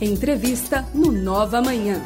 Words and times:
Entrevista 0.00 0.86
no 0.94 1.10
Nova 1.10 1.60
Manhã. 1.60 2.00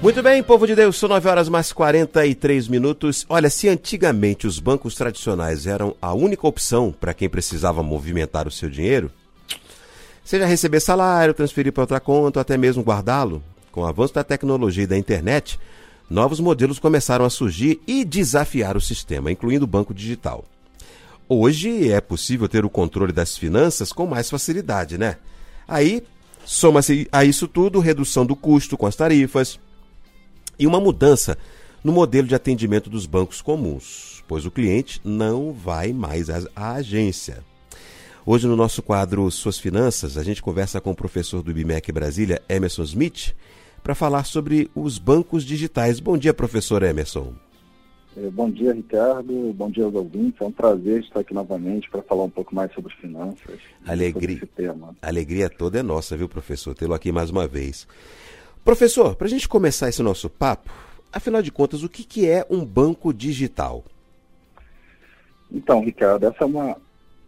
Muito 0.00 0.22
bem, 0.22 0.42
povo 0.42 0.66
de 0.66 0.74
Deus, 0.74 0.96
são 0.96 1.10
9 1.10 1.28
horas 1.28 1.50
mais 1.50 1.70
43 1.70 2.68
minutos. 2.68 3.26
Olha, 3.28 3.50
se 3.50 3.68
antigamente 3.68 4.46
os 4.46 4.58
bancos 4.58 4.94
tradicionais 4.94 5.66
eram 5.66 5.94
a 6.00 6.14
única 6.14 6.46
opção 6.46 6.90
para 6.90 7.12
quem 7.12 7.28
precisava 7.28 7.82
movimentar 7.82 8.48
o 8.48 8.50
seu 8.50 8.70
dinheiro, 8.70 9.10
seja 10.24 10.46
receber 10.46 10.80
salário, 10.80 11.34
transferir 11.34 11.70
para 11.70 11.82
outra 11.82 12.00
conta 12.00 12.38
ou 12.38 12.40
até 12.40 12.56
mesmo 12.56 12.82
guardá-lo, 12.82 13.42
com 13.70 13.82
o 13.82 13.86
avanço 13.86 14.14
da 14.14 14.24
tecnologia 14.24 14.84
e 14.84 14.86
da 14.86 14.96
internet, 14.96 15.60
novos 16.08 16.40
modelos 16.40 16.78
começaram 16.78 17.26
a 17.26 17.30
surgir 17.30 17.78
e 17.86 18.06
desafiar 18.06 18.74
o 18.74 18.80
sistema, 18.80 19.30
incluindo 19.30 19.66
o 19.66 19.68
banco 19.68 19.92
digital. 19.92 20.46
Hoje 21.28 21.90
é 21.90 22.00
possível 22.00 22.48
ter 22.48 22.64
o 22.64 22.70
controle 22.70 23.12
das 23.12 23.36
finanças 23.36 23.92
com 23.92 24.06
mais 24.06 24.28
facilidade, 24.28 24.98
né? 24.98 25.16
Aí, 25.66 26.02
soma-se 26.44 27.08
a 27.10 27.24
isso 27.24 27.48
tudo 27.48 27.80
redução 27.80 28.26
do 28.26 28.36
custo 28.36 28.76
com 28.76 28.86
as 28.86 28.94
tarifas, 28.94 29.58
e 30.58 30.66
uma 30.66 30.80
mudança 30.80 31.38
no 31.82 31.92
modelo 31.92 32.28
de 32.28 32.34
atendimento 32.34 32.88
dos 32.88 33.06
bancos 33.06 33.42
comuns, 33.42 34.22
pois 34.28 34.46
o 34.46 34.50
cliente 34.50 35.00
não 35.04 35.52
vai 35.52 35.92
mais 35.92 36.28
à 36.54 36.72
agência. 36.72 37.44
Hoje, 38.26 38.46
no 38.46 38.56
nosso 38.56 38.82
quadro 38.82 39.30
Suas 39.30 39.58
Finanças, 39.58 40.16
a 40.16 40.22
gente 40.22 40.42
conversa 40.42 40.80
com 40.80 40.92
o 40.92 40.96
professor 40.96 41.42
do 41.42 41.50
IBMEC 41.50 41.92
Brasília, 41.92 42.40
Emerson 42.48 42.82
Smith, 42.84 43.34
para 43.82 43.94
falar 43.94 44.24
sobre 44.24 44.70
os 44.74 44.98
bancos 44.98 45.44
digitais. 45.44 46.00
Bom 46.00 46.16
dia, 46.16 46.32
professor 46.32 46.82
Emerson. 46.82 47.34
É, 48.16 48.30
bom 48.30 48.48
dia, 48.48 48.72
Ricardo. 48.72 49.52
Bom 49.54 49.70
dia 49.70 49.84
aos 49.84 49.94
ouvintes. 49.94 50.40
É 50.40 50.44
um 50.44 50.52
prazer 50.52 51.00
estar 51.00 51.20
aqui 51.20 51.34
novamente 51.34 51.90
para 51.90 52.02
falar 52.02 52.24
um 52.24 52.30
pouco 52.30 52.54
mais 52.54 52.72
sobre 52.72 52.94
finanças. 52.94 53.58
Alegria, 53.86 54.38
sobre 54.38 54.72
alegria 55.02 55.50
toda 55.50 55.80
é 55.80 55.82
nossa, 55.82 56.16
viu, 56.16 56.28
professor? 56.28 56.74
Tê-lo 56.74 56.94
aqui 56.94 57.10
mais 57.10 57.30
uma 57.30 57.48
vez. 57.48 57.86
Professor, 58.64 59.16
para 59.16 59.26
a 59.26 59.30
gente 59.30 59.48
começar 59.48 59.88
esse 59.88 60.02
nosso 60.02 60.30
papo, 60.30 60.70
afinal 61.12 61.42
de 61.42 61.50
contas, 61.50 61.82
o 61.82 61.88
que, 61.88 62.04
que 62.04 62.28
é 62.28 62.46
um 62.48 62.64
banco 62.64 63.12
digital? 63.12 63.84
Então, 65.50 65.84
Ricardo, 65.84 66.26
essa 66.26 66.44
é 66.44 66.46
uma 66.46 66.76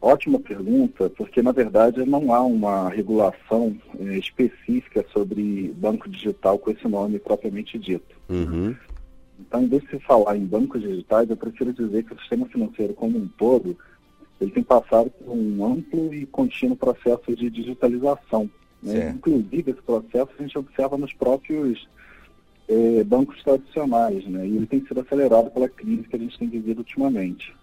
ótima 0.01 0.39
pergunta, 0.39 1.11
porque 1.11 1.43
na 1.43 1.53
verdade 1.53 2.05
não 2.05 2.33
há 2.33 2.41
uma 2.43 2.89
regulação 2.89 3.77
eh, 3.99 4.19
específica 4.19 5.05
sobre 5.13 5.75
banco 5.77 6.09
digital 6.09 6.59
com 6.59 6.71
esse 6.71 6.87
nome 6.87 7.19
propriamente 7.19 7.79
dito. 7.79 8.17
Uhum. 8.29 8.75
Então, 9.41 9.63
em 9.63 9.69
vez 9.69 9.83
de 9.83 9.91
se 9.91 9.99
falar 10.01 10.37
em 10.37 10.45
bancos 10.45 10.83
digitais, 10.83 11.29
eu 11.29 11.37
prefiro 11.37 11.73
dizer 11.73 12.05
que 12.05 12.15
o 12.15 12.19
sistema 12.19 12.47
financeiro 12.47 12.95
como 12.95 13.19
um 13.19 13.29
todo, 13.29 13.77
ele 14.41 14.51
tem 14.51 14.63
passado 14.63 15.11
por 15.11 15.33
um 15.33 15.65
amplo 15.65 16.13
e 16.13 16.27
contínuo 16.27 16.77
processo 16.77 17.35
de 17.35 17.51
digitalização. 17.51 18.51
Né? 18.83 19.11
Inclusive, 19.11 19.71
esse 19.71 19.83
processo 19.83 20.31
a 20.39 20.43
gente 20.43 20.59
observa 20.59 20.97
nos 20.97 21.13
próprios 21.13 21.89
eh, 22.69 23.05
bancos 23.05 23.43
tradicionais, 23.43 24.27
né? 24.27 24.47
e 24.47 24.57
ele 24.57 24.67
tem 24.67 24.85
sido 24.87 25.01
acelerado 25.01 25.51
pela 25.51 25.69
crise 25.69 26.05
que 26.05 26.17
a 26.17 26.19
gente 26.19 26.39
tem 26.39 26.49
vivido 26.49 26.79
ultimamente. 26.79 27.55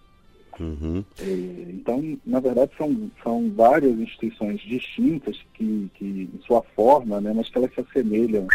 Uhum. 0.58 1.04
Eh, 1.18 1.66
então, 1.70 2.18
na 2.24 2.40
verdade, 2.40 2.72
são, 2.76 3.10
são 3.22 3.50
várias 3.50 3.98
instituições 3.98 4.60
distintas 4.60 5.36
que, 5.54 5.90
que 5.94 6.28
em 6.32 6.40
sua 6.46 6.62
forma, 6.74 7.20
né, 7.20 7.32
mas 7.34 7.48
que 7.48 7.58
elas 7.58 7.72
se 7.74 7.80
assemelham 7.80 8.46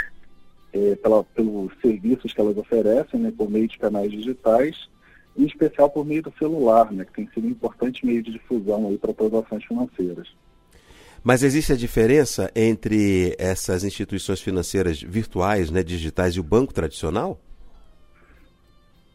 eh, 0.73 0.95
pela, 0.95 1.23
pelos 1.23 1.72
serviços 1.81 2.34
que 2.34 2.42
elas 2.42 2.58
oferecem, 2.58 3.20
né, 3.20 3.34
por 3.36 3.50
meio 3.50 3.67
de 3.67 3.78
canais 3.78 4.12
digitais, 4.12 4.89
em 5.38 5.45
especial 5.45 5.89
por 5.89 6.06
meio 6.06 6.23
do 6.23 6.34
celular, 6.38 6.92
né, 6.92 7.06
que 7.06 7.14
tem 7.14 7.30
sido 7.34 7.48
um 7.48 7.52
importante 7.52 8.06
meio 8.06 8.22
de 8.22 8.31
difusão 8.31 8.95
para 8.98 9.14
transações 9.14 9.64
financeiras. 9.66 10.28
Mas 11.23 11.44
existe 11.44 11.73
a 11.73 11.76
diferença 11.76 12.50
entre 12.56 13.36
essas 13.38 13.84
instituições 13.84 14.42
financeiras 14.42 15.02
virtuais, 15.02 15.70
né, 15.70 15.84
digitais 15.84 16.36
e 16.36 16.39
o 16.39 16.44
banco 16.44 16.73
tradicional? 16.73 17.39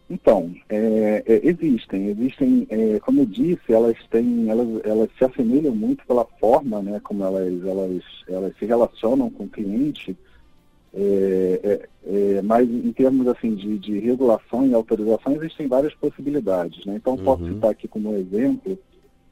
Então, 0.09 0.55
é, 0.69 1.23
é, 1.27 1.41
existem, 1.43 2.09
existem, 2.09 2.67
é, 2.69 3.01
como 3.01 3.23
eu 3.23 3.27
disse, 3.27 3.73
elas 3.73 3.97
têm, 4.11 4.51
elas, 4.51 4.69
elas 4.85 5.09
se 5.17 5.25
assemelham 5.25 5.75
muito 5.75 6.07
pela 6.07 6.27
forma, 6.39 6.83
né, 6.83 7.01
como 7.03 7.25
elas, 7.25 7.65
elas, 7.65 8.03
elas 8.29 8.57
se 8.59 8.67
relacionam 8.67 9.31
com 9.31 9.45
o 9.45 9.49
cliente, 9.49 10.15
é, 10.97 11.61
é, 11.63 11.89
é, 12.07 12.43
mas 12.43 12.69
em 12.69 12.93
termos 12.93 13.27
assim 13.27 13.55
de, 13.55 13.79
de, 13.79 13.99
regulação 13.99 14.67
e 14.67 14.73
autorização 14.73 15.35
existem 15.35 15.67
várias 15.67 15.93
possibilidades, 15.95 16.87
né? 16.87 16.95
Então 16.97 17.15
uhum. 17.15 17.25
posso 17.25 17.47
citar 17.47 17.71
aqui 17.71 17.89
como 17.89 18.15
exemplo 18.15 18.79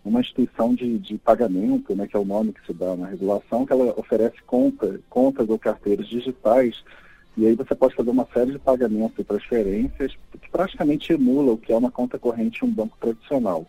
uma 0.04 0.20
instituição 0.20 0.74
de, 0.74 0.98
de 0.98 1.16
pagamento, 1.16 1.94
né, 1.94 2.08
que 2.08 2.16
é 2.16 2.18
o 2.18 2.24
nome 2.24 2.52
que 2.52 2.66
se 2.66 2.72
dá 2.72 2.96
na 2.96 3.06
regulação, 3.06 3.64
que 3.64 3.72
ela 3.72 3.94
oferece 3.96 4.34
conta, 4.44 5.00
contas 5.08 5.48
ou 5.48 5.56
carteiras 5.56 6.08
digitais, 6.08 6.82
e 7.36 7.46
aí 7.46 7.54
você 7.54 7.74
pode 7.74 7.94
fazer 7.94 8.10
uma 8.10 8.26
série 8.34 8.50
de 8.50 8.58
pagamentos 8.58 9.18
e 9.18 9.24
transferências 9.24 10.12
que 10.32 10.50
praticamente 10.50 11.12
emula 11.12 11.52
o 11.52 11.56
que 11.56 11.72
é 11.72 11.76
uma 11.76 11.90
conta 11.90 12.18
corrente 12.18 12.64
em 12.64 12.68
um 12.68 12.72
banco 12.72 12.96
tradicional. 13.00 13.64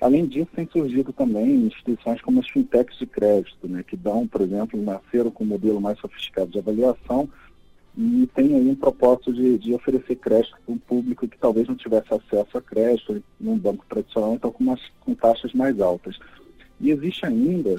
Além 0.00 0.26
disso, 0.26 0.48
tem 0.54 0.66
surgido 0.72 1.12
também 1.12 1.66
instituições 1.66 2.22
como 2.22 2.40
as 2.40 2.48
fintechs 2.48 2.98
de 2.98 3.06
crédito, 3.06 3.68
né, 3.68 3.82
que 3.86 3.96
dão, 3.96 4.26
por 4.26 4.40
exemplo, 4.40 4.80
nasceram 4.80 5.30
com 5.30 5.44
um 5.44 5.48
modelo 5.48 5.80
mais 5.80 5.98
sofisticado 5.98 6.50
de 6.50 6.58
avaliação, 6.58 7.28
e 7.98 8.26
tem 8.34 8.54
aí 8.54 8.68
um 8.68 8.74
propósito 8.74 9.32
de, 9.32 9.58
de 9.58 9.74
oferecer 9.74 10.16
crédito 10.16 10.56
para 10.64 10.74
um 10.74 10.78
público 10.78 11.28
que 11.28 11.36
talvez 11.36 11.68
não 11.68 11.74
tivesse 11.74 12.14
acesso 12.14 12.56
a 12.56 12.62
crédito 12.62 13.22
num 13.38 13.58
banco 13.58 13.84
tradicional, 13.88 14.34
então 14.34 14.50
com, 14.50 14.64
umas, 14.64 14.80
com 15.00 15.14
taxas 15.14 15.52
mais 15.52 15.78
altas. 15.80 16.18
E 16.80 16.90
existe 16.90 17.26
ainda 17.26 17.76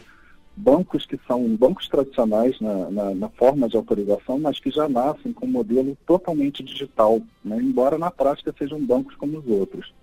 bancos 0.56 1.06
que 1.06 1.20
são 1.26 1.56
bancos 1.56 1.88
tradicionais 1.88 2.60
na, 2.60 2.92
na, 2.92 3.16
na, 3.16 3.30
forma 3.30 3.70
de 3.70 3.78
autorização, 3.78 4.38
mas 4.38 4.60
que 4.60 4.70
já 4.70 4.88
nascem 4.88 5.32
com 5.32 5.46
um 5.46 5.52
modelo 5.52 5.98
totalmente 6.06 6.62
digital, 6.62 7.22
né? 7.44 7.58
embora 7.58 7.98
na 7.98 8.12
prática 8.12 8.54
sejam 8.58 8.80
bancos 8.86 9.16
como 9.16 9.40
os 9.40 9.48
outros. 9.48 9.94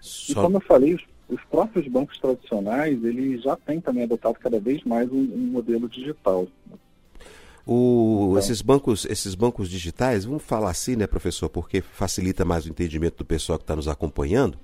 Só... 0.00 0.32
E 0.32 0.34
como 0.36 0.56
eu 0.56 0.60
falei, 0.60 0.94
os, 0.94 1.02
os, 1.28 1.40
próprios 1.44 1.86
bancos 1.88 2.18
tradicionais, 2.18 3.02
eles 3.04 3.42
já 3.42 3.56
têm 3.56 3.80
também 3.80 4.04
adotado 4.04 4.38
cada 4.38 4.60
vez 4.60 4.82
mais 4.84 5.10
um, 5.10 5.16
um 5.16 5.46
modelo 5.52 5.88
digital. 5.88 6.46
O, 7.66 8.36
esses 8.38 8.62
bancos, 8.62 9.04
esses 9.06 9.34
bancos 9.34 9.68
digitais, 9.68 10.24
vamos 10.24 10.44
falar 10.44 10.70
assim, 10.70 10.94
né, 10.94 11.06
professor, 11.06 11.48
porque 11.48 11.80
facilita 11.80 12.44
mais 12.44 12.64
o 12.64 12.68
entendimento 12.68 13.18
do 13.18 13.24
pessoal 13.24 13.58
que 13.58 13.64
está 13.64 13.74
nos 13.74 13.88
acompanhando. 13.88 14.56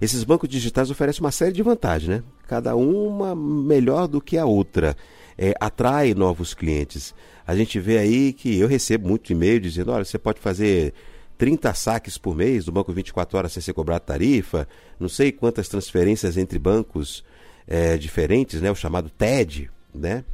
Esses 0.00 0.22
bancos 0.24 0.48
digitais 0.48 0.90
oferecem 0.90 1.22
uma 1.22 1.32
série 1.32 1.52
de 1.52 1.62
vantagens, 1.62 2.08
né? 2.08 2.22
Cada 2.46 2.76
uma 2.76 3.34
melhor 3.34 4.06
do 4.06 4.20
que 4.20 4.36
a 4.36 4.44
outra. 4.44 4.94
É, 5.38 5.54
atrai 5.60 6.14
novos 6.14 6.54
clientes. 6.54 7.14
A 7.46 7.54
gente 7.54 7.78
vê 7.78 7.98
aí 7.98 8.32
que 8.32 8.58
eu 8.58 8.66
recebo 8.66 9.08
muito 9.08 9.30
e-mail 9.30 9.60
dizendo, 9.60 9.92
olha, 9.92 10.04
você 10.04 10.18
pode 10.18 10.40
fazer 10.40 10.94
30 11.38 11.74
saques 11.74 12.18
por 12.18 12.34
mês 12.34 12.64
do 12.64 12.72
banco 12.72 12.92
24 12.92 13.38
horas 13.38 13.52
sem 13.52 13.62
ser 13.62 13.72
cobrado 13.72 14.04
tarifa, 14.04 14.66
não 14.98 15.08
sei 15.08 15.32
quantas 15.32 15.68
transferências 15.68 16.36
entre 16.36 16.58
bancos 16.58 17.24
é, 17.66 17.96
diferentes, 17.96 18.60
né? 18.60 18.70
O 18.70 18.74
chamado 18.74 19.10
TED, 19.10 19.70
né? 19.94 20.24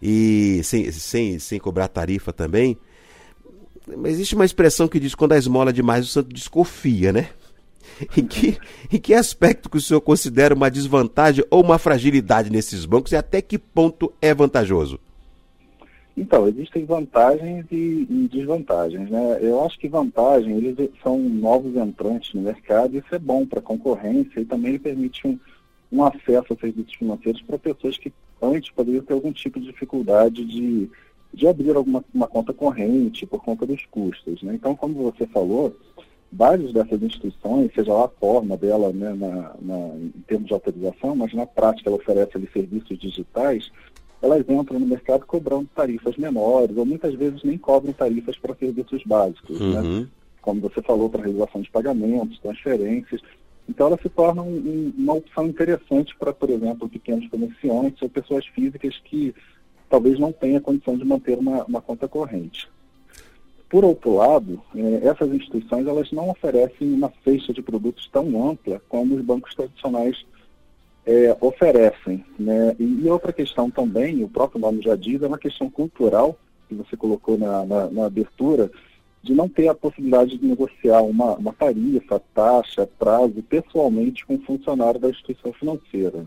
e 0.00 0.60
sem, 0.62 0.90
sem, 0.92 1.38
sem 1.38 1.58
cobrar 1.58 1.88
tarifa 1.88 2.32
também. 2.32 2.76
Mas 3.96 4.14
existe 4.14 4.34
uma 4.34 4.44
expressão 4.44 4.88
que 4.88 5.00
diz 5.00 5.14
quando 5.14 5.32
a 5.32 5.38
esmola 5.38 5.70
é 5.70 5.72
demais 5.72 6.04
o 6.04 6.08
santo 6.08 6.32
desconfia, 6.32 7.12
né? 7.12 7.30
Em 8.16 8.26
que, 8.26 8.58
em 8.92 8.98
que 8.98 9.14
aspecto 9.14 9.70
que 9.70 9.76
o 9.78 9.80
senhor 9.80 10.00
considera 10.00 10.54
uma 10.54 10.68
desvantagem 10.68 11.44
ou 11.48 11.62
uma 11.62 11.78
fragilidade 11.78 12.50
nesses 12.50 12.84
bancos 12.84 13.12
e 13.12 13.16
até 13.16 13.40
que 13.40 13.58
ponto 13.58 14.12
é 14.20 14.34
vantajoso? 14.34 14.98
Então, 16.16 16.48
existem 16.48 16.86
vantagens 16.86 17.66
e, 17.70 18.06
e, 18.08 18.28
desvantagens, 18.32 19.10
né? 19.10 19.38
Eu 19.40 19.62
acho 19.62 19.78
que 19.78 19.86
vantagem, 19.86 20.56
eles 20.56 20.90
são 21.02 21.18
novos 21.18 21.76
entrantes 21.76 22.32
no 22.32 22.40
mercado, 22.40 22.96
isso 22.96 23.14
é 23.14 23.18
bom 23.18 23.44
para 23.44 23.58
a 23.58 23.62
concorrência 23.62 24.40
e 24.40 24.44
também 24.46 24.78
permite 24.78 25.26
um, 25.26 25.38
um 25.92 26.02
acesso 26.02 26.54
a 26.54 26.56
serviços 26.56 26.94
financeiros 26.94 27.42
para 27.42 27.58
pessoas 27.58 27.98
que 27.98 28.10
antes 28.40 28.70
poderiam 28.70 29.04
ter 29.04 29.12
algum 29.12 29.30
tipo 29.30 29.60
de 29.60 29.66
dificuldade 29.66 30.42
de, 30.46 30.90
de 31.34 31.46
abrir 31.46 31.76
alguma 31.76 32.02
uma 32.14 32.26
conta 32.26 32.52
corrente 32.54 33.26
por 33.26 33.44
conta 33.44 33.66
dos 33.66 33.84
custos. 33.86 34.42
Né? 34.42 34.54
Então, 34.54 34.74
como 34.74 35.12
você 35.12 35.26
falou, 35.26 35.76
várias 36.32 36.72
dessas 36.72 37.02
instituições, 37.02 37.72
seja 37.74 37.92
lá 37.92 38.06
a 38.06 38.08
forma 38.08 38.56
dela 38.56 38.90
né, 38.90 39.12
na, 39.12 39.54
na, 39.60 39.94
em 39.96 40.24
termos 40.26 40.48
de 40.48 40.54
autorização, 40.54 41.14
mas 41.14 41.34
na 41.34 41.46
prática 41.46 41.90
ela 41.90 41.98
oferece 41.98 42.32
ali, 42.36 42.48
serviços 42.52 42.98
digitais, 42.98 43.70
elas 44.22 44.48
entram 44.48 44.78
no 44.78 44.86
mercado 44.86 45.26
cobrando 45.26 45.68
tarifas 45.74 46.16
menores, 46.16 46.76
ou 46.76 46.86
muitas 46.86 47.14
vezes 47.14 47.42
nem 47.42 47.58
cobram 47.58 47.92
tarifas 47.92 48.36
para 48.38 48.54
serviços 48.54 49.02
básicos. 49.04 49.60
Né? 49.60 49.80
Uhum. 49.80 50.00
Né? 50.00 50.06
Como 50.40 50.60
você 50.60 50.80
falou, 50.82 51.10
para 51.10 51.24
regulação 51.24 51.60
de 51.60 51.70
pagamentos, 51.70 52.38
transferências. 52.38 53.20
Então, 53.68 53.88
ela 53.88 53.98
se 54.00 54.08
torna 54.08 54.42
um, 54.42 54.56
um, 54.56 54.92
uma 54.96 55.14
opção 55.14 55.46
interessante 55.46 56.14
para, 56.16 56.32
por 56.32 56.50
exemplo, 56.50 56.88
pequenos 56.88 57.28
comerciantes 57.28 58.00
ou 58.00 58.08
pessoas 58.08 58.46
físicas 58.46 59.00
que 59.04 59.34
talvez 59.88 60.18
não 60.18 60.32
tenham 60.32 60.60
condição 60.60 60.96
de 60.96 61.04
manter 61.04 61.36
uma, 61.36 61.64
uma 61.64 61.80
conta 61.80 62.06
corrente. 62.06 62.68
Por 63.68 63.84
outro 63.84 64.14
lado, 64.14 64.62
eh, 64.76 65.00
essas 65.02 65.28
instituições 65.32 65.86
elas 65.86 66.12
não 66.12 66.30
oferecem 66.30 66.92
uma 66.92 67.12
cesta 67.24 67.52
de 67.52 67.62
produtos 67.62 68.08
tão 68.12 68.48
ampla 68.48 68.80
como 68.88 69.16
os 69.16 69.22
bancos 69.22 69.54
tradicionais 69.54 70.24
é, 71.06 71.36
oferecem. 71.40 72.24
Né? 72.38 72.74
E, 72.78 73.08
outra 73.08 73.32
questão 73.32 73.70
também, 73.70 74.24
o 74.24 74.28
próprio 74.28 74.60
nome 74.60 74.82
já 74.82 74.96
diz, 74.96 75.22
é 75.22 75.26
uma 75.26 75.38
questão 75.38 75.70
cultural, 75.70 76.36
que 76.68 76.74
você 76.74 76.96
colocou 76.96 77.38
na, 77.38 77.64
na, 77.64 77.88
na 77.88 78.06
abertura, 78.06 78.70
de 79.22 79.32
não 79.32 79.48
ter 79.48 79.68
a 79.68 79.74
possibilidade 79.74 80.36
de 80.36 80.44
negociar 80.44 81.02
uma, 81.02 81.34
uma 81.36 81.52
tarifa, 81.52 82.20
taxa, 82.34 82.88
prazo 82.98 83.42
pessoalmente 83.42 84.26
com 84.26 84.34
o 84.34 84.42
funcionário 84.42 85.00
da 85.00 85.08
instituição 85.08 85.52
financeira. 85.52 86.26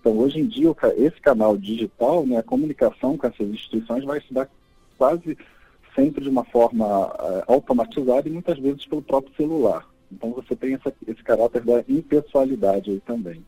Então, 0.00 0.16
hoje 0.18 0.40
em 0.40 0.46
dia, 0.46 0.70
esse 0.96 1.20
canal 1.20 1.56
digital, 1.56 2.26
né, 2.26 2.38
a 2.38 2.42
comunicação 2.42 3.16
com 3.16 3.26
essas 3.26 3.48
instituições 3.48 4.04
vai 4.04 4.20
se 4.20 4.32
dar 4.32 4.48
quase 4.96 5.36
sempre 5.94 6.22
de 6.22 6.28
uma 6.28 6.44
forma 6.44 7.06
uh, 7.06 7.42
automatizada 7.48 8.28
e 8.28 8.32
muitas 8.32 8.58
vezes 8.58 8.86
pelo 8.86 9.02
próprio 9.02 9.34
celular. 9.36 9.84
Então, 10.10 10.30
você 10.30 10.54
tem 10.54 10.74
essa, 10.74 10.92
esse 11.06 11.22
caráter 11.22 11.62
da 11.62 11.84
impessoalidade 11.88 12.90
aí 12.90 13.00
também. 13.00 13.42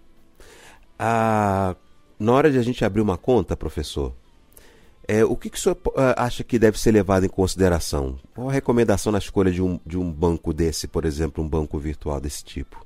Ah, 1.02 1.75
na 2.19 2.31
hora 2.31 2.50
de 2.50 2.58
a 2.58 2.62
gente 2.62 2.85
abrir 2.85 3.00
uma 3.00 3.17
conta, 3.17 3.56
professor, 3.56 4.12
é, 5.08 5.25
o 5.25 5.35
que, 5.35 5.49
que 5.49 5.56
o 5.56 5.61
senhor 5.61 5.79
uh, 5.87 6.12
acha 6.14 6.44
que 6.44 6.58
deve 6.58 6.79
ser 6.79 6.93
levado 6.93 7.25
em 7.25 7.29
consideração? 7.29 8.19
Qual 8.35 8.50
a 8.50 8.52
recomendação 8.52 9.11
na 9.11 9.17
escolha 9.17 9.50
de 9.50 9.62
um, 9.62 9.81
de 9.87 9.97
um 9.97 10.12
banco 10.12 10.52
desse, 10.52 10.87
por 10.87 11.06
exemplo, 11.06 11.43
um 11.43 11.49
banco 11.49 11.79
virtual 11.79 12.20
desse 12.20 12.44
tipo? 12.44 12.85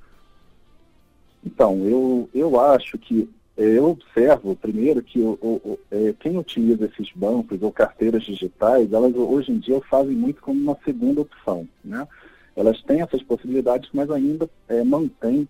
Então, 1.45 1.85
eu, 1.85 2.31
eu 2.33 2.61
acho 2.61 2.97
que 2.99 3.29
é, 3.57 3.65
eu 3.65 3.87
observo, 3.87 4.55
primeiro, 4.55 5.03
que 5.03 5.19
o, 5.19 5.33
o, 5.43 5.79
é, 5.91 6.15
quem 6.21 6.39
utiliza 6.39 6.85
esses 6.85 7.11
bancos 7.17 7.61
ou 7.61 7.73
carteiras 7.73 8.23
digitais, 8.23 8.93
elas 8.93 9.13
hoje 9.13 9.51
em 9.51 9.59
dia 9.59 9.81
fazem 9.91 10.15
muito 10.15 10.41
como 10.41 10.61
uma 10.61 10.79
segunda 10.85 11.21
opção. 11.21 11.67
Né? 11.85 12.07
Elas 12.55 12.81
têm 12.83 13.01
essas 13.01 13.25
possibilidades, 13.25 13.91
mas 13.93 14.09
ainda 14.09 14.49
é, 14.69 14.85
mantêm 14.85 15.49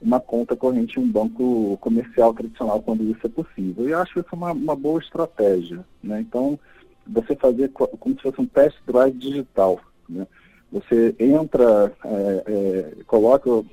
uma 0.00 0.20
conta 0.20 0.54
corrente 0.54 0.98
em 0.98 1.02
um 1.02 1.10
banco 1.10 1.76
comercial 1.80 2.32
tradicional 2.32 2.80
quando 2.80 3.02
isso 3.04 3.26
é 3.26 3.28
possível. 3.28 3.88
E 3.88 3.92
acho 3.92 4.20
isso 4.20 4.28
uma, 4.32 4.52
uma 4.52 4.76
boa 4.76 5.00
estratégia. 5.00 5.84
Né? 6.02 6.20
Então, 6.20 6.58
você 7.06 7.34
fazer 7.34 7.70
como 7.70 8.14
se 8.14 8.22
fosse 8.22 8.40
um 8.40 8.46
test 8.46 8.76
drive 8.86 9.16
digital. 9.16 9.80
Né? 10.08 10.26
Você 10.70 11.14
entra, 11.18 11.92
é, 12.04 12.42
é, 12.46 13.04
coloca, 13.06 13.64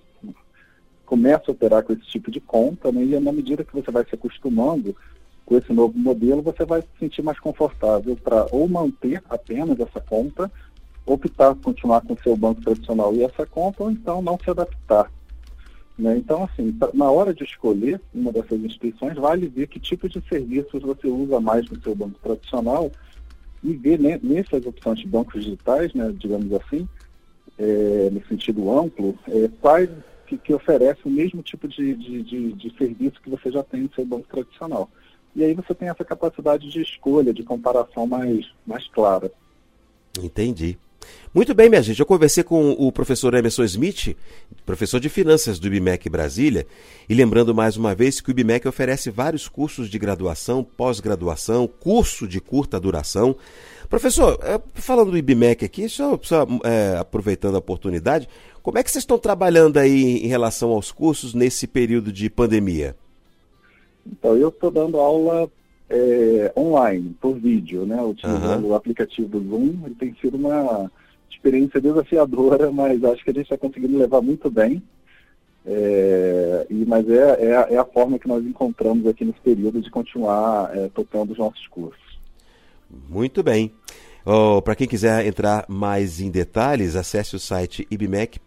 começa 1.05 1.43
a 1.47 1.51
operar 1.51 1.83
com 1.83 1.93
esse 1.93 2.05
tipo 2.05 2.31
de 2.31 2.39
conta, 2.39 2.91
né? 2.91 3.03
e 3.03 3.19
na 3.19 3.31
medida 3.31 3.63
que 3.63 3.73
você 3.73 3.91
vai 3.91 4.03
se 4.05 4.15
acostumando 4.15 4.95
com 5.45 5.57
esse 5.57 5.71
novo 5.71 5.97
modelo, 5.97 6.41
você 6.41 6.65
vai 6.65 6.81
se 6.81 6.87
sentir 6.99 7.21
mais 7.21 7.39
confortável 7.39 8.15
para 8.15 8.47
ou 8.51 8.67
manter 8.67 9.21
apenas 9.29 9.79
essa 9.79 10.01
conta, 10.01 10.51
optar 11.05 11.53
por 11.53 11.65
continuar 11.65 12.01
com 12.01 12.13
o 12.13 12.19
seu 12.23 12.35
banco 12.35 12.61
tradicional 12.61 13.13
e 13.13 13.23
essa 13.23 13.45
conta, 13.45 13.83
ou 13.83 13.91
então 13.91 14.23
não 14.23 14.39
se 14.39 14.49
adaptar 14.49 15.11
né? 15.97 16.17
Então, 16.17 16.43
assim, 16.43 16.77
na 16.93 17.09
hora 17.09 17.33
de 17.33 17.43
escolher 17.43 18.01
uma 18.13 18.31
dessas 18.31 18.59
instituições, 18.59 19.15
vale 19.15 19.47
ver 19.47 19.67
que 19.67 19.79
tipo 19.79 20.09
de 20.09 20.21
serviços 20.27 20.81
você 20.81 21.07
usa 21.07 21.39
mais 21.39 21.69
no 21.69 21.81
seu 21.81 21.95
banco 21.95 22.19
tradicional 22.21 22.91
e 23.63 23.73
ver 23.73 23.99
né, 23.99 24.19
nessas 24.21 24.65
opções 24.65 24.99
de 24.99 25.07
bancos 25.07 25.43
digitais, 25.43 25.93
né, 25.93 26.13
digamos 26.17 26.51
assim, 26.53 26.87
é, 27.57 28.09
no 28.11 28.25
sentido 28.27 28.77
amplo, 28.77 29.17
é, 29.27 29.49
quais 29.61 29.89
que, 30.27 30.37
que 30.37 30.53
oferecem 30.53 31.03
o 31.05 31.09
mesmo 31.09 31.41
tipo 31.41 31.67
de, 31.67 31.95
de, 31.95 32.23
de, 32.23 32.53
de 32.53 32.77
serviço 32.77 33.21
que 33.21 33.29
você 33.29 33.51
já 33.51 33.63
tem 33.63 33.81
no 33.81 33.93
seu 33.93 34.05
banco 34.05 34.27
tradicional. 34.27 34.89
E 35.35 35.43
aí 35.43 35.53
você 35.53 35.73
tem 35.73 35.89
essa 35.89 36.03
capacidade 36.03 36.69
de 36.69 36.81
escolha, 36.81 37.33
de 37.33 37.43
comparação 37.43 38.07
mais, 38.07 38.45
mais 38.65 38.87
clara. 38.87 39.31
Entendi. 40.21 40.77
Muito 41.33 41.53
bem, 41.53 41.69
minha 41.69 41.81
gente. 41.81 41.99
Eu 41.99 42.05
conversei 42.05 42.43
com 42.43 42.71
o 42.71 42.91
professor 42.91 43.33
Emerson 43.33 43.63
Smith, 43.65 44.15
professor 44.65 44.99
de 44.99 45.09
finanças 45.09 45.59
do 45.59 45.67
IBMEC 45.67 46.09
Brasília, 46.09 46.65
e 47.09 47.13
lembrando 47.13 47.53
mais 47.53 47.75
uma 47.75 47.93
vez 47.93 48.21
que 48.21 48.29
o 48.29 48.31
IBMEC 48.31 48.67
oferece 48.67 49.09
vários 49.09 49.47
cursos 49.47 49.89
de 49.89 49.99
graduação, 49.99 50.63
pós-graduação, 50.63 51.67
curso 51.67 52.27
de 52.27 52.39
curta 52.39 52.79
duração. 52.79 53.35
Professor, 53.89 54.39
é, 54.43 54.59
falando 54.75 55.11
do 55.11 55.17
IBMEC 55.17 55.65
aqui, 55.65 55.89
só, 55.89 56.17
só 56.21 56.47
é, 56.63 56.97
aproveitando 56.97 57.55
a 57.55 57.59
oportunidade, 57.59 58.29
como 58.63 58.77
é 58.77 58.83
que 58.83 58.89
vocês 58.89 59.03
estão 59.03 59.19
trabalhando 59.19 59.77
aí 59.77 60.23
em 60.23 60.27
relação 60.27 60.71
aos 60.71 60.91
cursos 60.91 61.33
nesse 61.33 61.67
período 61.67 62.11
de 62.11 62.29
pandemia? 62.29 62.95
Então, 64.05 64.37
eu 64.37 64.49
estou 64.49 64.71
dando 64.71 64.99
aula 64.99 65.49
é, 65.89 66.51
online, 66.57 67.15
por 67.19 67.35
vídeo, 67.35 67.85
né? 67.85 68.01
Utilizando 68.01 68.65
uhum. 68.65 68.71
o 68.71 68.75
aplicativo 68.75 69.27
do 69.27 69.49
Zoom. 69.49 69.85
Ele 69.85 69.95
tem 69.95 70.15
sido 70.21 70.37
uma 70.37 70.91
experiência 71.29 71.79
desafiadora, 71.81 72.71
mas 72.73 73.03
acho 73.03 73.23
que 73.23 73.29
a 73.29 73.33
gente 73.33 73.43
está 73.43 73.57
conseguindo 73.57 73.97
levar 73.97 74.21
muito 74.21 74.49
bem. 74.49 74.81
É, 75.67 76.67
e, 76.69 76.85
mas 76.85 77.09
é, 77.09 77.43
é, 77.43 77.73
é, 77.73 77.77
a 77.77 77.85
forma 77.85 78.19
que 78.19 78.27
nós 78.27 78.45
encontramos 78.45 79.07
aqui 79.07 79.25
nesse 79.25 79.39
período 79.39 79.81
de 79.81 79.89
continuar 79.89 80.69
é, 80.77 80.89
tocando 80.89 81.31
os 81.31 81.39
nossos 81.39 81.65
cursos. 81.67 82.19
Muito 83.09 83.41
bem. 83.41 83.71
Oh, 84.23 84.61
Para 84.61 84.75
quem 84.75 84.87
quiser 84.87 85.25
entrar 85.25 85.65
mais 85.67 86.21
em 86.21 86.29
detalhes, 86.31 86.95
acesse 86.95 87.35
o 87.35 87.39
site 87.39 87.87
ibmec.br/df 87.91 88.45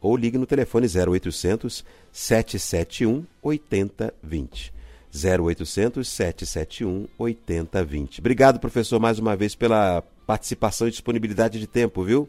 ou 0.00 0.16
ligue 0.16 0.36
no 0.36 0.46
telefone 0.46 0.86
0800 0.86 1.84
771 2.12 3.24
8020. 3.42 4.73
0800 5.14 6.06
771 6.06 7.06
8020. 7.18 8.20
Obrigado, 8.20 8.58
professor, 8.58 8.98
mais 8.98 9.18
uma 9.18 9.36
vez 9.36 9.54
pela 9.54 10.02
participação 10.26 10.88
e 10.88 10.90
disponibilidade 10.90 11.60
de 11.60 11.66
tempo, 11.66 12.02
viu? 12.02 12.28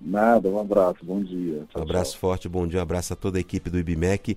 Nada, 0.00 0.48
um 0.48 0.58
abraço, 0.58 0.98
bom 1.02 1.22
dia. 1.22 1.64
Tchau, 1.70 1.80
um 1.80 1.82
abraço 1.82 2.12
tchau. 2.12 2.20
forte, 2.20 2.48
bom 2.48 2.66
dia, 2.66 2.78
um 2.78 2.82
abraço 2.82 3.12
a 3.12 3.16
toda 3.16 3.38
a 3.38 3.40
equipe 3.40 3.68
do 3.68 3.78
IBMEC. 3.78 4.36